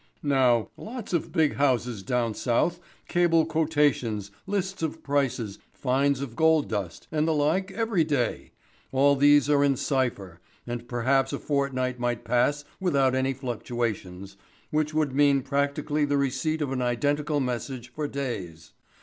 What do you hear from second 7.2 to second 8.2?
the like every